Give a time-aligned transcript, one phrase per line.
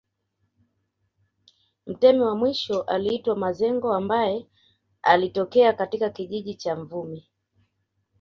[1.87, 4.47] Mtemi wa mwisho aliitwa Mazengo ambaye
[5.01, 7.27] alitokea katika kijiji cha Mvumi